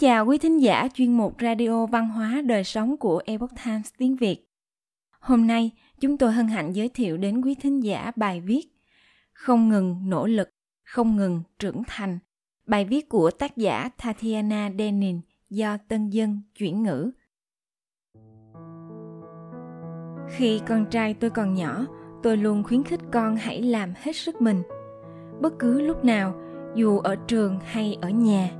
[0.00, 4.16] chào quý thính giả chuyên mục Radio Văn hóa Đời Sống của Epoch Times tiếng
[4.16, 4.46] Việt.
[5.20, 5.70] Hôm nay,
[6.00, 8.66] chúng tôi hân hạnh giới thiệu đến quý thính giả bài viết
[9.32, 10.48] Không ngừng nỗ lực,
[10.84, 12.18] không ngừng trưởng thành.
[12.66, 15.20] Bài viết của tác giả Tatiana Denin
[15.50, 17.10] do Tân Dân chuyển ngữ.
[20.28, 21.86] Khi con trai tôi còn nhỏ,
[22.22, 24.62] tôi luôn khuyến khích con hãy làm hết sức mình.
[25.40, 26.34] Bất cứ lúc nào,
[26.74, 28.59] dù ở trường hay ở nhà,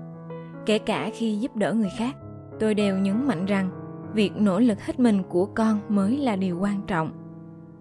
[0.67, 2.17] kể cả khi giúp đỡ người khác,
[2.61, 3.71] tôi đều nhấn mạnh rằng
[4.15, 7.11] việc nỗ lực hết mình của con mới là điều quan trọng.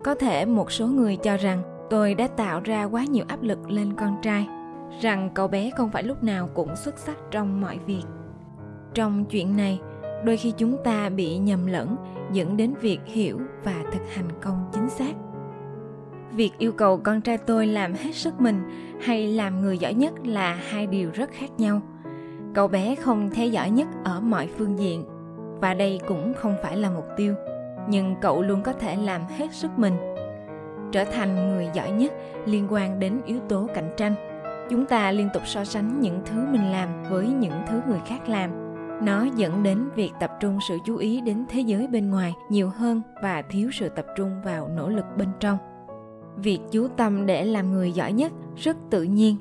[0.04, 3.72] Có thể một số người cho rằng tôi đã tạo ra quá nhiều áp lực
[3.72, 4.48] lên con trai,
[5.02, 8.04] rằng cậu bé không phải lúc nào cũng xuất sắc trong mọi việc.
[8.94, 9.80] Trong chuyện này,
[10.26, 11.96] đôi khi chúng ta bị nhầm lẫn
[12.32, 15.14] dẫn đến việc hiểu và thực hành công chính xác.
[16.32, 18.62] Việc yêu cầu con trai tôi làm hết sức mình
[19.02, 21.81] hay làm người giỏi nhất là hai điều rất khác nhau
[22.53, 25.05] cậu bé không thế giỏi nhất ở mọi phương diện.
[25.61, 27.36] Và đây cũng không phải là mục tiêu,
[27.89, 29.94] nhưng cậu luôn có thể làm hết sức mình.
[30.91, 32.14] Trở thành người giỏi nhất
[32.45, 34.16] liên quan đến yếu tố cạnh tranh.
[34.69, 38.30] Chúng ta liên tục so sánh những thứ mình làm với những thứ người khác
[38.30, 38.52] làm.
[39.06, 42.69] Nó dẫn đến việc tập trung sự chú ý đến thế giới bên ngoài nhiều
[42.69, 45.58] hơn và thiếu sự tập trung vào nỗ lực bên trong.
[46.36, 49.36] Việc chú tâm để làm người giỏi nhất rất tự nhiên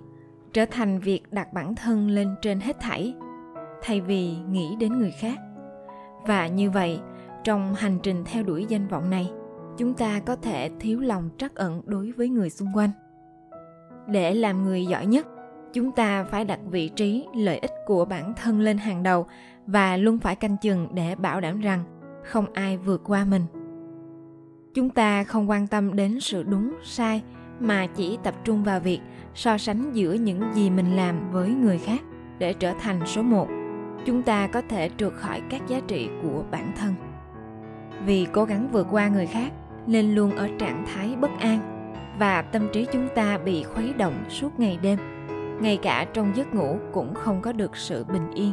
[0.52, 3.14] trở thành việc đặt bản thân lên trên hết thảy,
[3.82, 5.38] thay vì nghĩ đến người khác.
[6.26, 7.00] Và như vậy,
[7.44, 9.30] trong hành trình theo đuổi danh vọng này,
[9.76, 12.90] chúng ta có thể thiếu lòng trắc ẩn đối với người xung quanh.
[14.06, 15.26] Để làm người giỏi nhất,
[15.72, 19.26] chúng ta phải đặt vị trí, lợi ích của bản thân lên hàng đầu
[19.66, 21.84] và luôn phải canh chừng để bảo đảm rằng
[22.24, 23.42] không ai vượt qua mình.
[24.74, 27.22] Chúng ta không quan tâm đến sự đúng, sai
[27.60, 29.00] mà chỉ tập trung vào việc
[29.34, 32.00] so sánh giữa những gì mình làm với người khác
[32.38, 33.48] để trở thành số một.
[34.04, 36.94] Chúng ta có thể trượt khỏi các giá trị của bản thân.
[38.06, 39.52] Vì cố gắng vượt qua người khác,
[39.86, 44.24] nên luôn ở trạng thái bất an, và tâm trí chúng ta bị khuấy động
[44.28, 44.98] suốt ngày đêm.
[45.60, 48.52] Ngay cả trong giấc ngủ cũng không có được sự bình yên.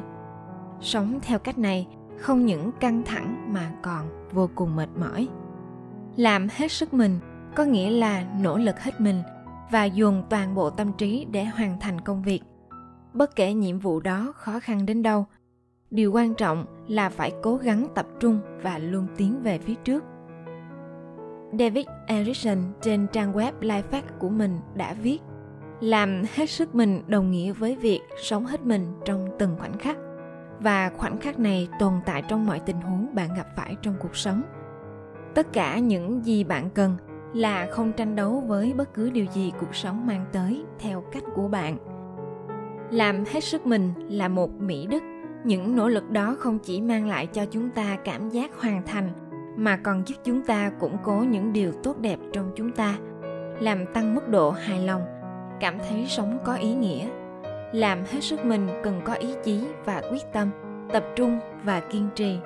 [0.81, 1.87] Sống theo cách này
[2.17, 5.27] không những căng thẳng mà còn vô cùng mệt mỏi.
[6.15, 7.19] Làm hết sức mình
[7.55, 9.21] có nghĩa là nỗ lực hết mình
[9.71, 12.41] và dồn toàn bộ tâm trí để hoàn thành công việc.
[13.13, 15.25] Bất kể nhiệm vụ đó khó khăn đến đâu,
[15.91, 20.03] điều quan trọng là phải cố gắng tập trung và luôn tiến về phía trước.
[21.59, 25.19] David erickson trên trang web lifehack của mình đã viết,
[25.81, 29.97] làm hết sức mình đồng nghĩa với việc sống hết mình trong từng khoảnh khắc,
[30.59, 34.15] và khoảnh khắc này tồn tại trong mọi tình huống bạn gặp phải trong cuộc
[34.15, 34.41] sống.
[35.35, 36.97] Tất cả những gì bạn cần
[37.35, 41.23] là không tranh đấu với bất cứ điều gì cuộc sống mang tới theo cách
[41.35, 41.77] của bạn.
[42.91, 45.03] Làm hết sức mình là một mỹ đức.
[45.43, 49.09] Những nỗ lực đó không chỉ mang lại cho chúng ta cảm giác hoàn thành,
[49.57, 52.95] mà còn giúp chúng ta củng cố những điều tốt đẹp trong chúng ta,
[53.59, 55.01] làm tăng mức độ hài lòng,
[55.59, 57.07] cảm thấy sống có ý nghĩa.
[57.73, 60.49] Làm hết sức mình cần có ý chí và quyết tâm,
[60.93, 62.37] tập trung và kiên trì,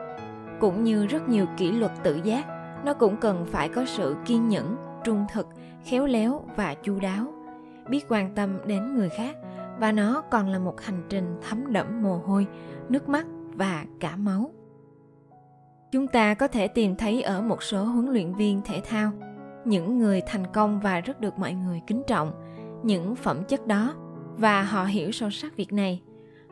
[0.60, 4.50] cũng như rất nhiều kỷ luật tự giác nó cũng cần phải có sự kiên
[4.50, 5.48] nhẫn, trung thực,
[5.84, 7.34] khéo léo và chu đáo.
[7.90, 9.36] Biết quan tâm đến người khác,
[9.80, 12.48] và nó còn là một hành trình thấm đẫm mồ hôi,
[12.90, 14.52] nước mắt và cả máu.
[15.92, 19.12] Chúng ta có thể tìm thấy ở một số huấn luyện viên thể thao,
[19.66, 22.32] những người thành công và rất được mọi người kính trọng,
[22.84, 23.94] những phẩm chất đó,
[24.38, 26.02] và họ hiểu sâu sắc việc này.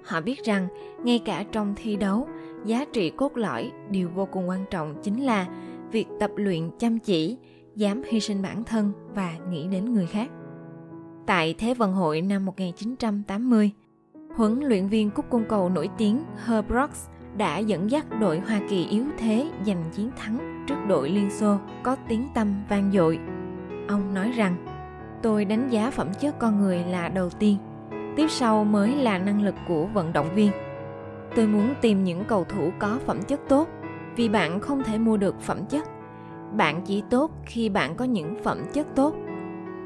[0.05, 0.67] Họ biết rằng,
[1.03, 2.27] ngay cả trong thi đấu,
[2.65, 5.45] giá trị cốt lõi, điều vô cùng quan trọng chính là
[5.91, 7.37] việc tập luyện chăm chỉ
[7.75, 10.29] dám hy sinh bản thân và nghĩ đến người khác.
[11.25, 13.71] Tại Thế vận hội năm 1980,
[14.35, 18.61] huấn luyện viên cúp cung cầu nổi tiếng Herb Brooks đã dẫn dắt đội Hoa
[18.69, 23.19] Kỳ yếu thế giành chiến thắng trước đội Liên Xô có tiếng tăm vang dội.
[23.87, 24.65] Ông nói rằng,
[25.21, 27.57] tôi đánh giá phẩm chất con người là đầu tiên,
[28.15, 30.51] tiếp sau mới là năng lực của vận động viên.
[31.35, 33.67] Tôi muốn tìm những cầu thủ có phẩm chất tốt
[34.17, 35.83] vì bạn không thể mua được phẩm chất.
[36.57, 39.15] Bạn chỉ tốt khi bạn có những phẩm chất tốt.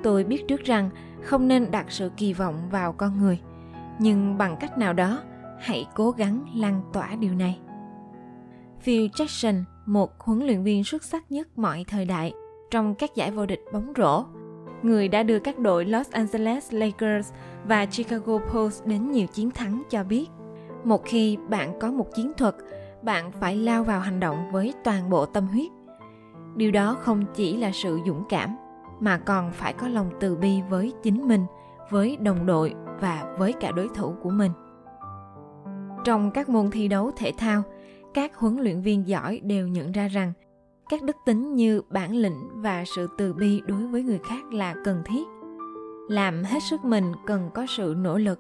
[0.04, 0.90] Tôi biết trước rằng
[1.22, 3.40] không nên đặt sự kỳ vọng vào con người,
[4.00, 5.24] nhưng bằng cách nào đó,
[5.60, 7.60] hãy cố gắng lan tỏa điều này.
[8.82, 12.34] Phil jackson, một huấn luyện viên xuất sắc nhất mọi thời đại
[12.72, 14.24] trong các giải vô địch bóng rổ,
[14.82, 17.32] người đã đưa các đội Los Angeles Lakers
[17.68, 20.28] và Chicago Bulls đến nhiều chiến thắng cho biết,
[20.84, 22.56] một khi bạn có một chiến thuật
[23.04, 25.72] bạn phải lao vào hành động với toàn bộ tâm huyết.
[26.56, 28.56] Điều đó không chỉ là sự dũng cảm,
[29.00, 31.46] mà còn phải có lòng từ bi với chính mình,
[31.90, 34.52] với đồng đội và với cả đối thủ của mình.
[36.04, 37.64] Trong các môn thi đấu thể thao,
[38.14, 40.34] các huấn luyện viên giỏi đều nhận ra rằng
[40.90, 44.76] các đức tính như bản lĩnh và sự từ bi đối với người khác là
[44.86, 45.24] cần thiết.
[46.10, 48.40] Làm hết sức mình cần có sự nỗ lực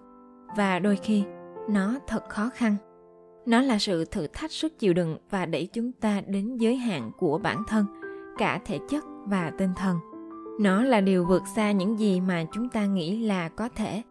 [0.58, 1.24] và đôi khi
[1.69, 2.75] nó thật khó khăn
[3.45, 7.11] nó là sự thử thách sức chịu đựng và đẩy chúng ta đến giới hạn
[7.17, 7.85] của bản thân
[8.38, 9.97] cả thể chất và tinh thần.
[10.59, 14.01] Nó là điều vượt xa những gì mà chúng ta nghĩ là có thể.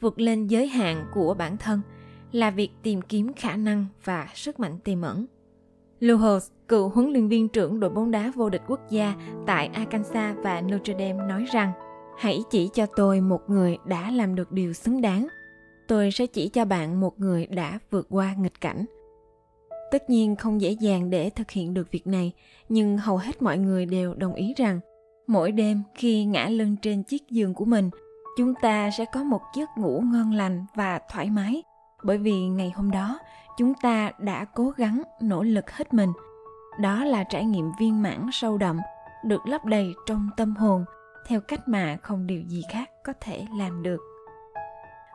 [0.00, 1.80] Vượt lên giới hạn của bản thân
[2.32, 5.26] là việc tìm kiếm khả năng và sức mạnh tiềm ẩn.
[6.00, 9.14] Luhos, cựu huấn luyện viên trưởng đội bóng đá vô địch quốc gia
[9.46, 11.72] tại Arkansas và Notre Dame nói rằng
[12.18, 15.28] hãy chỉ cho tôi một người đã làm được điều xứng đáng
[15.88, 18.84] tôi sẽ chỉ cho bạn một người đã vượt qua nghịch cảnh.
[19.90, 22.32] Tất nhiên không dễ dàng để thực hiện được việc này,
[22.68, 24.80] nhưng hầu hết mọi người đều đồng ý rằng,
[25.26, 27.90] mỗi đêm khi ngã lưng trên chiếc giường của mình,
[28.36, 31.62] chúng ta sẽ có một giấc ngủ ngon lành và thoải mái.
[32.02, 33.18] Bởi vì ngày hôm đó,
[33.58, 36.12] chúng ta đã cố gắng nỗ lực hết mình.
[36.80, 38.78] Đó là trải nghiệm viên mãn sâu đậm,
[39.24, 40.84] được lấp đầy trong tâm hồn,
[41.26, 44.00] theo cách mà không điều gì khác có thể làm được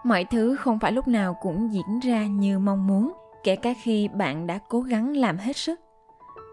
[0.03, 3.13] mọi thứ không phải lúc nào cũng diễn ra như mong muốn,
[3.43, 5.79] kể cả khi bạn đã cố gắng làm hết sức.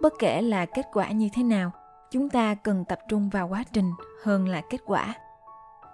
[0.02, 1.70] Bất kể là kết quả như thế nào,
[2.10, 3.90] chúng ta cần tập trung vào quá trình
[4.24, 5.14] hơn là kết quả.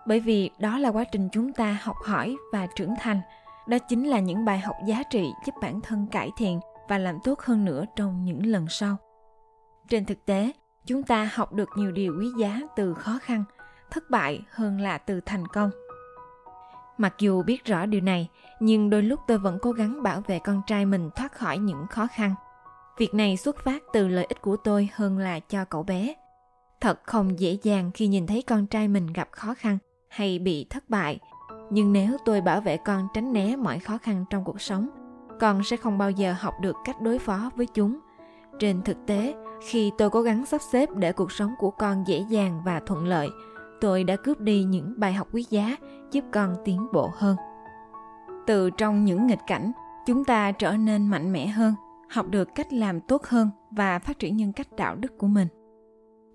[0.07, 3.21] Bởi vì đó là quá trình chúng ta học hỏi và trưởng thành.
[3.67, 7.19] Đó chính là những bài học giá trị giúp bản thân cải thiện và làm
[7.25, 8.97] tốt hơn nữa trong những lần sau.
[9.89, 10.53] Trên thực tế,
[10.87, 13.45] chúng ta học được nhiều điều quý giá từ khó khăn,
[13.91, 15.71] thất bại hơn là từ thành công
[16.99, 18.29] mặc dù biết rõ điều này,
[18.61, 21.87] nhưng đôi lúc tôi vẫn cố gắng bảo vệ con trai mình thoát khỏi những
[21.91, 22.35] khó khăn.
[22.99, 26.15] Việc này xuất phát từ lợi ích của tôi hơn là cho cậu bé.
[26.81, 29.79] Thật không dễ dàng khi nhìn thấy con trai mình gặp khó khăn
[30.09, 31.19] hay bị thất bại.
[31.71, 34.89] Nhưng nếu tôi bảo vệ con tránh né mọi khó khăn trong cuộc sống,
[35.41, 37.99] con sẽ không bao giờ học được cách đối phó với chúng.
[38.59, 39.35] Trên thực tế,
[39.69, 43.07] khi tôi cố gắng sắp xếp để cuộc sống của con dễ dàng và thuận
[43.07, 43.29] lợi,
[43.81, 45.77] tôi đã cướp đi những bài học quý giá
[46.13, 47.37] giúp con tiến bộ hơn.
[48.47, 49.73] Từ trong những nghịch cảnh,
[50.07, 51.75] chúng ta trở nên mạnh mẽ hơn,
[52.11, 55.49] học được cách làm tốt hơn và phát triển nhân cách đạo đức của mình.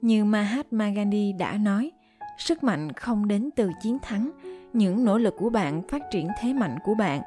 [0.02, 1.92] Như mahatma gandhi đã nói,
[2.38, 4.32] sức mạnh không đến từ chiến thắng,
[4.74, 7.22] những nỗ lực của bạn phát triển thế mạnh của bạn.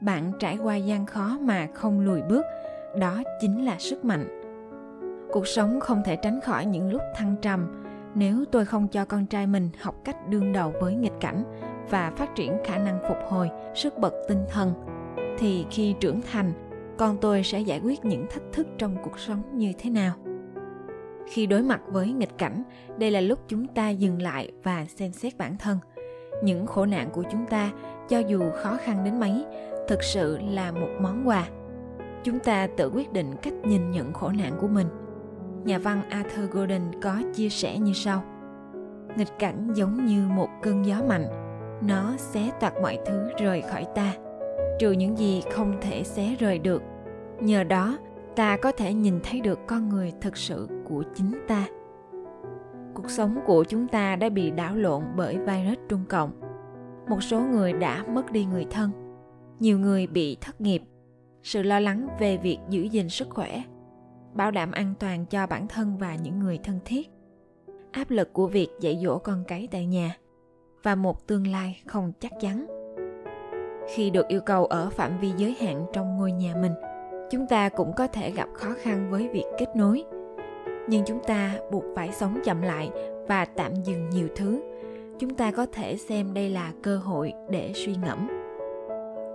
[0.00, 2.44] Bạn trải qua gian khó mà không lùi bước,
[2.98, 4.42] đó chính là sức mạnh.
[5.32, 7.82] Cuộc sống không thể tránh khỏi những lúc thăng trầm.
[8.14, 11.44] Nếu tôi không cho con trai mình học cách đương đầu với nghịch cảnh
[11.90, 14.72] và phát triển khả năng phục hồi, sức bật tinh thần.
[15.38, 16.52] Thì khi trưởng thành,
[16.98, 20.12] con tôi sẽ giải quyết những thách thức trong cuộc sống như thế nào?
[21.26, 22.62] Khi đối mặt với nghịch cảnh,
[22.98, 25.78] đây là lúc chúng ta dừng lại và xem xét bản thân.
[26.42, 27.70] Những khổ nạn của chúng ta,
[28.08, 29.44] cho dù khó khăn đến mấy,
[29.88, 31.48] thực sự là một món quà.
[32.24, 34.86] Chúng ta tự quyết định cách nhìn nhận khổ nạn của mình.
[35.64, 38.24] Nhà văn arthur golden có chia sẻ như sau.
[39.16, 41.45] Nghịch cảnh giống như một cơn gió mạnh
[41.80, 44.14] nó xé toạc mọi thứ rời khỏi ta.
[44.78, 46.82] Trừ những gì không thể xé rời được.
[47.40, 47.98] Nhờ đó,
[48.36, 51.66] ta có thể nhìn thấy được con người thực sự của chính ta.
[52.94, 56.30] Cuộc sống của chúng ta đã bị đảo lộn bởi virus trung cộng.
[57.08, 58.90] Một số người đã mất đi người thân.
[59.60, 60.82] Nhiều người bị thất nghiệp.
[61.42, 63.62] Sự lo lắng về việc giữ gìn sức khỏe,
[64.34, 67.10] bảo đảm an toàn cho bản thân và những người thân thiết.
[67.92, 70.16] Áp lực của việc dạy dỗ con cái tại nhà
[70.82, 72.66] và một tương lai không chắc chắn.
[73.94, 76.72] Khi được yêu cầu ở phạm vi giới hạn trong ngôi nhà mình,
[77.30, 80.04] chúng ta cũng có thể gặp khó khăn với việc kết nối.
[80.88, 82.90] Nhưng chúng ta buộc phải sống chậm lại
[83.28, 84.62] và tạm dừng nhiều thứ.
[85.18, 88.28] Chúng ta có thể xem đây là cơ hội để suy ngẫm.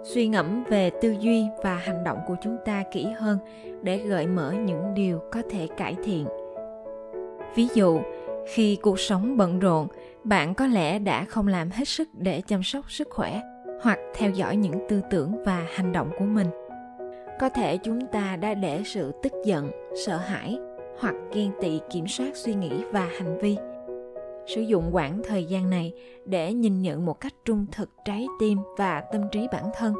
[0.04, 3.38] Suy ngẫm về tư duy và hành động của chúng ta kỹ hơn
[3.82, 6.26] để gợi mở những điều có thể cải thiện.
[7.56, 8.00] Ví dụ
[8.48, 9.88] khi cuộc sống bận rộn,
[10.24, 13.42] bạn có lẽ đã không làm hết sức để chăm sóc sức khỏe
[13.82, 16.48] hoặc theo dõi những tư tưởng và hành động của mình.
[17.40, 19.72] Có thể chúng ta đã để sự tức giận,
[20.06, 20.60] sợ hãi
[21.00, 23.58] hoặc ghen tị kiểm soát suy nghĩ và hành vi.
[24.48, 25.94] Sử dụng quãng thời gian này
[26.26, 29.94] để nhìn nhận một cách trung thực trái tim và tâm trí bản thân.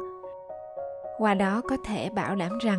[1.18, 2.78] Qua đó có thể bảo đảm rằng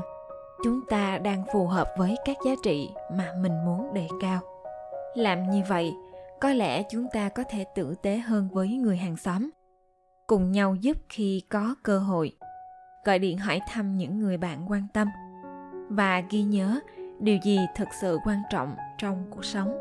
[0.63, 4.39] chúng ta đang phù hợp với các giá trị mà mình muốn đề cao
[5.15, 5.93] làm như vậy,
[6.41, 9.49] có lẽ chúng ta có thể tử tế hơn với người hàng xóm,
[10.27, 12.35] cùng nhau giúp khi có cơ hội.
[13.05, 15.07] Gọi điện hỏi thăm những người bạn quan tâm
[15.89, 16.79] và ghi nhớ
[17.19, 19.77] điều gì thực sự quan trọng trong cuộc sống.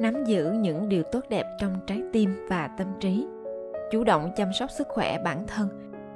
[0.00, 3.26] Nắm giữ những điều tốt đẹp trong trái tim và tâm trí.
[3.90, 5.68] Chủ động chăm sóc sức khỏe bản thân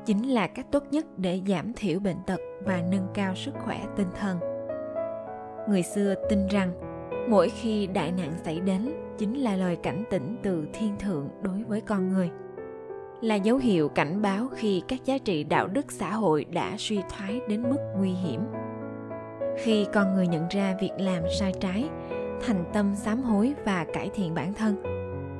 [0.07, 3.81] chính là cách tốt nhất để giảm thiểu bệnh tật và nâng cao sức khỏe
[3.97, 4.39] tinh thần.
[5.69, 6.73] Người xưa tin rằng
[7.29, 11.63] mỗi khi đại nạn xảy đến chính là lời cảnh tỉnh từ thiên thượng đối
[11.63, 12.31] với con người.
[13.21, 17.01] Là dấu hiệu cảnh báo khi các giá trị đạo đức xã hội đã suy
[17.09, 18.41] thoái đến mức nguy hiểm.
[19.59, 21.89] Khi con người nhận ra việc làm sai trái,
[22.47, 24.83] thành tâm sám hối và cải thiện bản thân,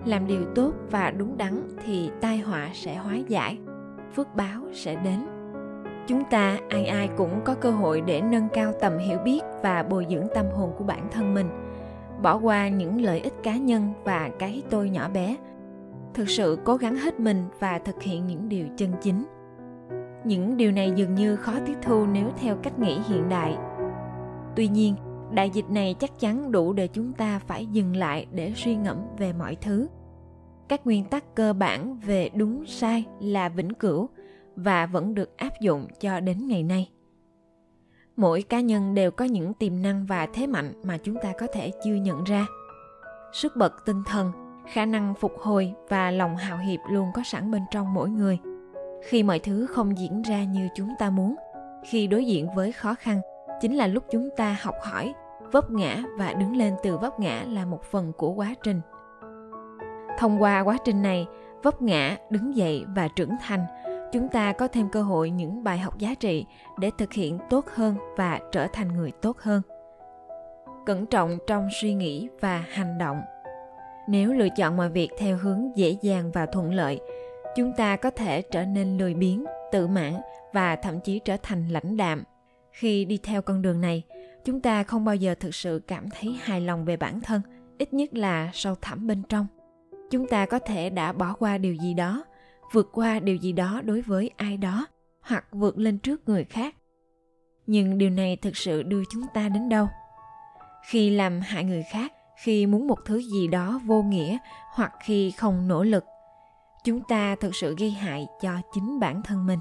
[0.05, 3.59] làm điều tốt và đúng đắn thì tai họa sẽ hóa giải,
[4.15, 5.27] phước báo sẽ đến.
[6.07, 9.83] Chúng ta ai ai cũng có cơ hội để nâng cao tầm hiểu biết và
[9.83, 11.70] bồi dưỡng tâm hồn của bản thân mình
[12.23, 15.37] bỏ qua những lợi ích cá nhân và cái tôi nhỏ bé.
[16.15, 19.25] Thực sự cố gắng hết mình và thực hiện những điều chân chính.
[20.25, 23.57] Những điều này dường như khó tiếp thu nếu theo cách nghĩ hiện đại.
[24.57, 24.95] Tuy nhiên,
[25.31, 28.97] đại dịch này chắc chắn đủ để chúng ta phải dừng lại để suy ngẫm
[29.19, 29.89] về mọi thứ.
[30.69, 34.09] Các nguyên tắc cơ bản về đúng sai là vĩnh cửu
[34.57, 36.91] và vẫn được áp dụng cho đến ngày nay
[38.21, 41.47] mỗi cá nhân đều có những tiềm năng và thế mạnh mà chúng ta có
[41.53, 42.47] thể chưa nhận ra.
[43.33, 44.33] Sức bật tinh thần,
[44.73, 48.39] khả năng phục hồi và lòng hào hiệp luôn có sẵn bên trong mỗi người.
[49.05, 51.35] Khi mọi thứ không diễn ra như chúng ta muốn,
[51.91, 53.21] khi đối diện với khó khăn,
[53.61, 55.15] chính là lúc chúng ta học hỏi,
[55.53, 58.81] vấp ngã và đứng lên từ vấp ngã là một phần của quá trình.
[60.19, 61.27] Thông qua quá trình này,
[61.63, 63.65] vấp ngã, đứng dậy và trưởng thành
[64.13, 66.47] chúng ta có thêm cơ hội những bài học giá trị
[66.79, 69.63] để thực hiện tốt hơn và trở thành người tốt hơn.
[70.87, 73.23] Cẩn trọng trong suy nghĩ và hành động.
[74.09, 77.01] Nếu lựa chọn mọi việc theo hướng dễ dàng và thuận lợi,
[77.57, 80.21] chúng ta có thể trở nên lười biếng, tự mãn
[80.53, 82.25] và thậm chí trở thành lãnh đạm.
[82.73, 84.03] Khi đi theo con đường này,
[84.45, 87.43] chúng ta không bao giờ thực sự cảm thấy hài lòng về bản thân,
[87.79, 89.47] ít nhất là sâu thẳm bên trong.
[90.11, 92.25] Chúng ta có thể đã bỏ qua điều gì đó
[92.73, 94.87] vượt qua điều gì đó đối với ai đó
[95.21, 96.75] hoặc vượt lên trước người khác.
[97.67, 99.89] Nhưng điều này thực sự đưa chúng ta đến đâu?
[100.87, 102.13] Khi làm hại người khác,
[102.45, 104.39] khi muốn một thứ gì đó vô nghĩa
[104.75, 106.05] hoặc khi không nỗ lực,
[106.85, 109.59] chúng ta thực sự gây hại cho chính bản thân mình.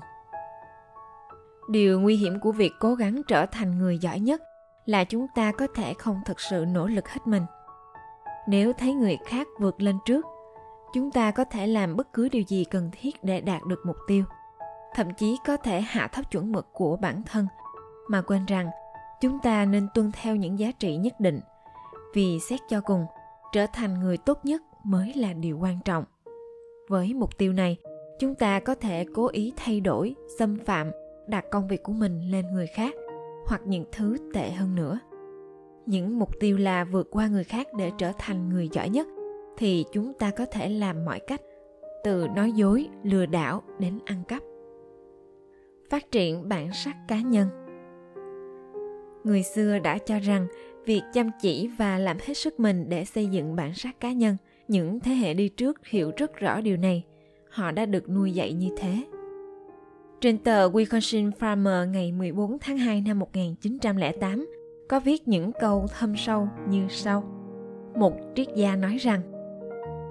[1.70, 4.42] Điều nguy hiểm của việc cố gắng trở thành người giỏi nhất
[4.86, 7.44] là chúng ta có thể không thực sự nỗ lực hết mình.
[8.48, 10.26] Nếu thấy người khác vượt lên trước
[10.94, 13.98] chúng ta có thể làm bất cứ điều gì cần thiết để đạt được mục
[14.08, 14.24] tiêu,
[14.94, 17.48] thậm chí có thể hạ thấp chuẩn mực của bản thân.
[18.08, 18.70] Mà quên rằng,
[19.22, 21.40] chúng ta nên tuân theo những giá trị nhất định,
[22.14, 23.06] vì xét cho cùng,
[23.52, 26.04] trở thành người tốt nhất mới là điều quan trọng.
[26.90, 27.78] Với mục tiêu này,
[28.20, 30.92] chúng ta có thể cố ý thay đổi, xâm phạm,
[31.28, 32.96] đặt công việc của mình lên người khác
[33.48, 35.00] hoặc những thứ tệ hơn nữa.
[35.86, 39.08] Những mục tiêu là vượt qua người khác để trở thành người giỏi nhất
[39.60, 41.42] thì chúng ta có thể làm mọi cách,
[42.04, 44.44] từ nói dối, lừa đảo đến ăn cắp.
[45.90, 47.48] Phát triển bản sắc cá nhân.
[49.24, 50.48] Người xưa đã cho rằng
[50.86, 54.38] việc chăm chỉ và làm hết sức mình để xây dựng bản sắc cá nhân,
[54.68, 57.04] những thế hệ đi trước hiểu rất rõ điều này.
[57.50, 59.04] Họ đã được nuôi dạy như thế.
[60.22, 64.48] Trên tờ Wisconsin Farmer ngày 14 tháng 2 năm 1908
[64.90, 67.24] có viết những câu thâm sâu như sau.
[67.96, 69.22] Một triết gia nói rằng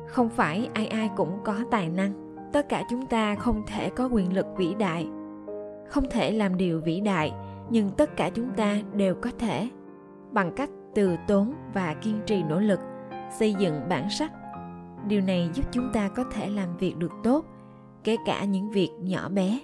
[0.08, 2.12] không phải ai ai cũng có tài năng,
[2.52, 5.06] tất cả chúng ta không thể có quyền lực vĩ đại.
[5.88, 7.32] Không thể làm điều vĩ đại,
[7.70, 9.68] nhưng tất cả chúng ta đều có thể.
[10.32, 12.80] Bằng cách từ tốn và kiên trì nỗ lực,
[13.38, 14.32] xây dựng bản sắc.
[15.06, 17.44] Điều này giúp chúng ta có thể làm việc được tốt,
[18.04, 19.58] kể cả những việc nhỏ bé.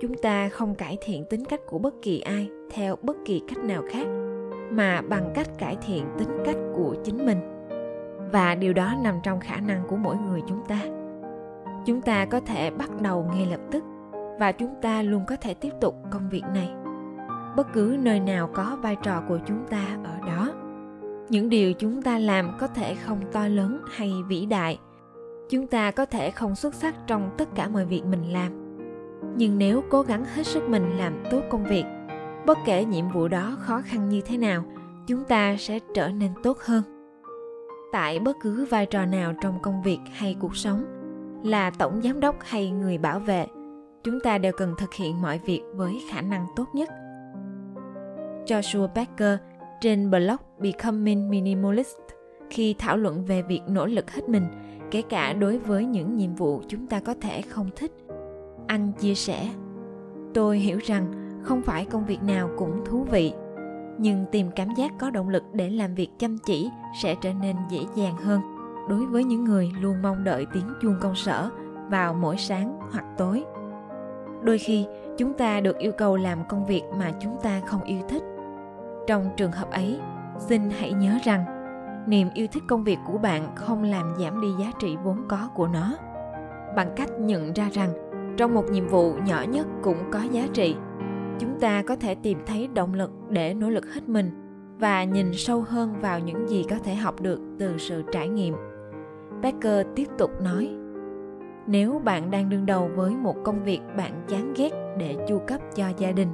[0.00, 3.64] Chúng ta không cải thiện tính cách của bất kỳ ai theo bất kỳ cách
[3.64, 4.06] nào khác,
[4.70, 7.51] mà bằng cách cải thiện tính cách của chính mình
[8.32, 10.80] và điều đó nằm trong khả năng của mỗi người chúng ta.
[11.86, 13.84] Chúng ta có thể bắt đầu ngay lập tức
[14.38, 16.70] và chúng ta luôn có thể tiếp tục công việc này.
[17.56, 20.52] Bất cứ nơi nào có vai trò của chúng ta ở đó,
[21.28, 24.78] những điều chúng ta làm có thể không to lớn hay vĩ đại.
[25.50, 28.52] Chúng ta có thể không xuất sắc trong tất cả mọi việc mình làm.
[29.36, 31.84] Nhưng nếu cố gắng hết sức mình làm tốt công việc,
[32.46, 34.64] bất kể nhiệm vụ đó khó khăn như thế nào,
[35.06, 36.91] chúng ta sẽ trở nên tốt hơn
[37.92, 40.84] tại bất cứ vai trò nào trong công việc hay cuộc sống,
[41.44, 43.46] là tổng giám đốc hay người bảo vệ,
[44.04, 46.88] chúng ta đều cần thực hiện mọi việc với khả năng tốt nhất.
[48.46, 49.38] Joshua becker
[49.80, 51.96] trên blog becoming minimalist,
[52.50, 54.46] khi thảo luận về việc nỗ lực hết mình,
[54.90, 57.92] kể cả đối với những nhiệm vụ chúng ta có thể không thích,
[58.66, 59.50] anh chia sẻ,
[60.34, 63.32] tôi hiểu rằng không phải công việc nào cũng thú vị
[63.98, 66.70] nhưng tìm cảm giác có động lực để làm việc chăm chỉ
[67.02, 68.40] sẽ trở nên dễ dàng hơn.
[68.88, 71.50] Đối với những người luôn mong đợi tiếng chuông công sở
[71.90, 73.44] vào mỗi sáng hoặc tối.
[74.42, 74.86] Đôi khi,
[75.18, 78.22] chúng ta được yêu cầu làm công việc mà chúng ta không yêu thích.
[79.06, 80.00] Trong trường hợp ấy,
[80.38, 81.44] xin hãy nhớ rằng,
[82.06, 85.48] niềm yêu thích công việc của bạn không làm giảm đi giá trị vốn có
[85.54, 85.96] của nó.
[86.76, 87.90] Bằng cách nhận ra rằng,
[88.36, 90.76] trong một nhiệm vụ nhỏ nhất cũng có giá trị
[91.38, 94.30] chúng ta có thể tìm thấy động lực để nỗ lực hết mình
[94.78, 98.54] và nhìn sâu hơn vào những gì có thể học được từ sự trải nghiệm.
[99.42, 100.70] Becker tiếp tục nói,
[101.66, 105.60] nếu bạn đang đương đầu với một công việc bạn chán ghét để chu cấp
[105.74, 106.28] cho gia đình,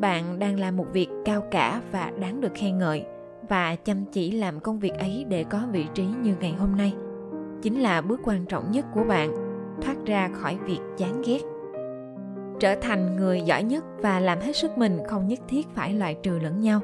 [0.00, 3.04] bạn đang làm một việc cao cả và đáng được khen ngợi
[3.48, 6.94] và chăm chỉ làm công việc ấy để có vị trí như ngày hôm nay,
[7.62, 9.34] chính là bước quan trọng nhất của bạn
[9.82, 11.51] thoát ra khỏi việc chán ghét
[12.60, 16.16] trở thành người giỏi nhất và làm hết sức mình không nhất thiết phải loại
[16.22, 16.80] trừ lẫn nhau.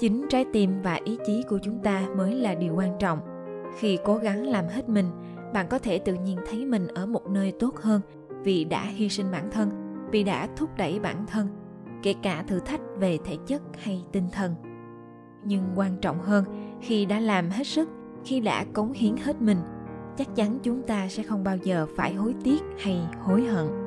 [0.00, 3.18] Chính trái tim và ý chí của chúng ta mới là điều quan trọng.
[3.78, 5.06] Khi cố gắng làm hết mình,
[5.54, 8.00] bạn có thể tự nhiên thấy mình ở một nơi tốt hơn
[8.42, 9.70] vì đã hy sinh bản thân,
[10.10, 11.48] vì đã thúc đẩy bản thân,
[12.02, 14.54] kể cả thử thách về thể chất hay tinh thần.
[15.44, 16.44] Nhưng quan trọng hơn,
[16.80, 17.88] khi đã làm hết sức,
[18.24, 19.58] khi đã cống hiến hết mình,
[20.16, 23.81] chắc chắn chúng ta sẽ không bao giờ phải hối tiếc hay hối hận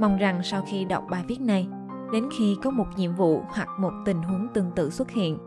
[0.00, 1.68] mong rằng sau khi đọc bài viết này,
[2.12, 5.38] đến khi có một nhiệm vụ hoặc một tình huống tương tự xuất hiện,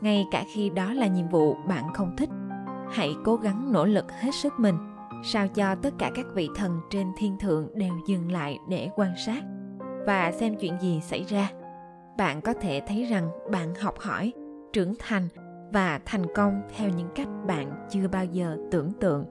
[0.00, 2.30] ngay cả khi đó là nhiệm vụ bạn không thích,
[2.90, 4.76] hãy cố gắng nỗ lực hết sức mình,
[5.24, 9.12] sao cho tất cả các vị thần trên thiên thượng đều dừng lại để quan
[9.26, 9.42] sát.
[10.06, 11.50] Và xem chuyện gì xảy ra.
[12.18, 14.32] Bạn có thể thấy rằng bạn học hỏi,
[14.72, 15.28] trưởng thành
[15.72, 19.24] và thành công theo những cách bạn chưa bao giờ tưởng tượng.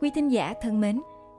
[0.00, 1.00] Quý thính giả thân mến